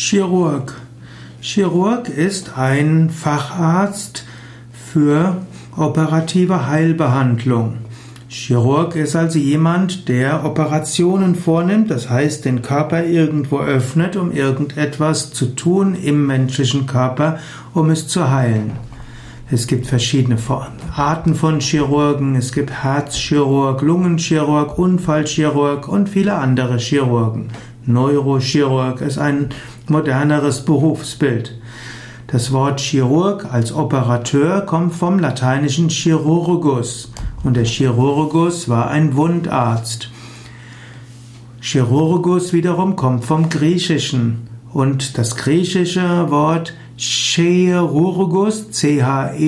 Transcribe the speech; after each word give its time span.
Chirurg. 0.00 0.74
Chirurg 1.40 2.08
ist 2.08 2.56
ein 2.56 3.10
Facharzt 3.10 4.24
für 4.72 5.38
operative 5.76 6.68
Heilbehandlung. 6.68 7.78
Chirurg 8.28 8.94
ist 8.94 9.16
also 9.16 9.40
jemand, 9.40 10.08
der 10.08 10.44
Operationen 10.44 11.34
vornimmt, 11.34 11.90
das 11.90 12.08
heißt 12.08 12.44
den 12.44 12.62
Körper 12.62 13.02
irgendwo 13.06 13.58
öffnet, 13.58 14.14
um 14.14 14.30
irgendetwas 14.30 15.32
zu 15.32 15.46
tun 15.56 15.96
im 15.96 16.28
menschlichen 16.28 16.86
Körper, 16.86 17.40
um 17.74 17.90
es 17.90 18.06
zu 18.06 18.30
heilen. 18.30 18.70
Es 19.50 19.66
gibt 19.66 19.88
verschiedene 19.88 20.36
Arten 20.94 21.34
von 21.34 21.58
Chirurgen. 21.58 22.36
Es 22.36 22.52
gibt 22.52 22.70
Herzchirurg, 22.70 23.80
Lungenchirurg, 23.80 24.78
Unfallchirurg 24.78 25.88
und 25.88 26.08
viele 26.08 26.34
andere 26.34 26.76
Chirurgen. 26.76 27.48
Neurochirurg 27.88 29.00
ist 29.00 29.18
ein 29.18 29.48
moderneres 29.88 30.64
Berufsbild. 30.64 31.58
Das 32.26 32.52
Wort 32.52 32.80
Chirurg 32.80 33.46
als 33.50 33.72
Operateur 33.72 34.60
kommt 34.60 34.94
vom 34.94 35.18
lateinischen 35.18 35.88
Chirurgus 35.88 37.10
und 37.42 37.56
der 37.56 37.64
Chirurgus 37.64 38.68
war 38.68 38.90
ein 38.90 39.16
Wundarzt. 39.16 40.10
Chirurgus 41.62 42.52
wiederum 42.52 42.94
kommt 42.96 43.24
vom 43.24 43.48
Griechischen 43.48 44.48
und 44.74 45.16
das 45.16 45.36
griechische 45.36 46.30
Wort 46.30 46.74
Chirurgus, 46.98 48.70
C-H-E-I-R-U-R-G-O-S, 48.70 49.38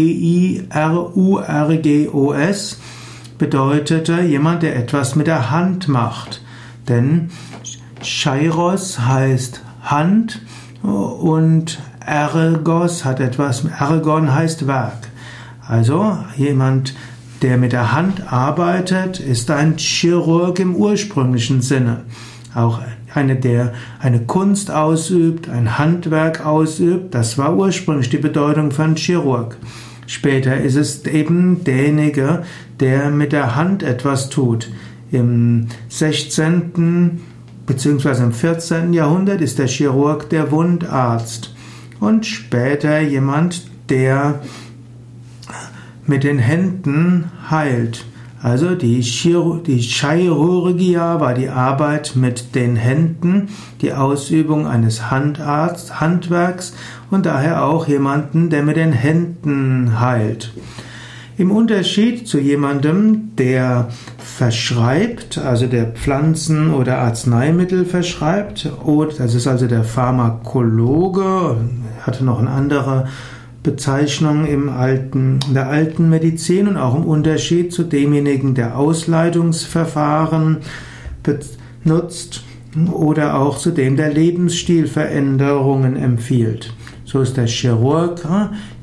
bedeutete 3.36 4.20
jemand, 4.22 4.62
der 4.62 4.76
etwas 4.76 5.16
mit 5.16 5.26
der 5.26 5.50
Hand 5.50 5.88
macht. 5.88 6.40
Denn 6.88 7.30
Cheiros 8.02 9.00
heißt 9.00 9.62
Hand 9.82 10.40
und 10.82 11.78
Ergos 12.04 13.04
hat 13.04 13.20
etwas, 13.20 13.64
Ergon 13.64 14.34
heißt 14.34 14.66
Werk. 14.66 15.08
Also 15.66 16.18
jemand, 16.36 16.94
der 17.42 17.56
mit 17.56 17.72
der 17.72 17.92
Hand 17.92 18.32
arbeitet, 18.32 19.20
ist 19.20 19.50
ein 19.50 19.76
Chirurg 19.76 20.58
im 20.58 20.74
ursprünglichen 20.74 21.62
Sinne. 21.62 22.02
Auch 22.54 22.80
eine, 23.14 23.36
der 23.36 23.72
eine 24.00 24.20
Kunst 24.20 24.70
ausübt, 24.70 25.48
ein 25.48 25.78
Handwerk 25.78 26.44
ausübt, 26.44 27.14
das 27.14 27.38
war 27.38 27.56
ursprünglich 27.56 28.08
die 28.10 28.18
Bedeutung 28.18 28.72
von 28.72 28.96
Chirurg. 28.96 29.56
Später 30.06 30.56
ist 30.56 30.74
es 30.74 31.04
eben 31.06 31.62
derjenige, 31.62 32.42
der 32.80 33.10
mit 33.10 33.32
der 33.32 33.54
Hand 33.54 33.84
etwas 33.84 34.28
tut. 34.28 34.70
Im 35.12 35.68
16. 35.88 37.20
bzw. 37.70 38.24
im 38.24 38.32
14. 38.32 38.92
Jahrhundert 38.92 39.40
ist 39.40 39.60
der 39.60 39.68
Chirurg 39.68 40.28
der 40.28 40.50
Wundarzt 40.50 41.54
und 42.00 42.26
später 42.26 43.00
jemand, 43.00 43.62
der 43.88 44.40
mit 46.04 46.24
den 46.24 46.40
Händen 46.40 47.30
heilt. 47.48 48.04
Also 48.42 48.74
die, 48.74 49.00
die 49.00 49.78
Chirurgia 49.78 51.20
war 51.20 51.34
die 51.34 51.48
Arbeit 51.48 52.16
mit 52.16 52.56
den 52.56 52.74
Händen, 52.74 53.50
die 53.82 53.92
Ausübung 53.92 54.66
eines 54.66 55.10
Handarzt, 55.10 56.00
Handwerks 56.00 56.74
und 57.10 57.26
daher 57.26 57.64
auch 57.64 57.86
jemanden, 57.86 58.50
der 58.50 58.64
mit 58.64 58.76
den 58.76 58.92
Händen 58.92 60.00
heilt. 60.00 60.52
Im 61.40 61.52
Unterschied 61.52 62.28
zu 62.28 62.38
jemandem, 62.38 63.34
der 63.36 63.88
verschreibt, 64.18 65.38
also 65.38 65.66
der 65.66 65.86
Pflanzen 65.86 66.70
oder 66.70 66.98
Arzneimittel 66.98 67.86
verschreibt, 67.86 68.70
das 69.16 69.34
ist 69.34 69.46
also 69.46 69.66
der 69.66 69.82
Pharmakologe, 69.82 71.56
hatte 72.02 72.26
noch 72.26 72.40
eine 72.40 72.50
andere 72.50 73.08
Bezeichnung 73.62 74.44
im 74.44 74.68
alten, 74.68 75.40
der 75.54 75.70
alten 75.70 76.10
Medizin 76.10 76.68
und 76.68 76.76
auch 76.76 76.94
im 76.94 77.04
Unterschied 77.04 77.72
zu 77.72 77.84
demjenigen, 77.84 78.54
der 78.54 78.76
Ausleitungsverfahren 78.76 80.58
benutzt 81.22 82.44
oder 82.92 83.38
auch 83.38 83.56
zu 83.56 83.70
dem, 83.70 83.96
der 83.96 84.12
Lebensstilveränderungen 84.12 85.96
empfiehlt. 85.96 86.74
So 87.10 87.22
ist 87.22 87.36
der 87.36 87.48
Chirurg 87.48 88.20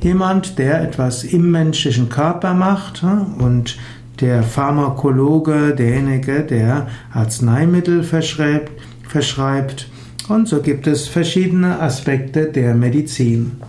jemand, 0.02 0.60
der 0.60 0.82
etwas 0.82 1.24
im 1.24 1.50
menschlichen 1.50 2.10
Körper 2.10 2.54
macht 2.54 3.02
und 3.02 3.78
der 4.20 4.44
Pharmakologe 4.44 5.74
derjenige, 5.74 6.42
der 6.42 6.88
Arzneimittel 7.14 8.04
verschreibt. 8.04 9.88
Und 10.28 10.50
so 10.50 10.62
gibt 10.62 10.88
es 10.88 11.08
verschiedene 11.08 11.80
Aspekte 11.80 12.52
der 12.52 12.76
Medizin. 12.76 13.62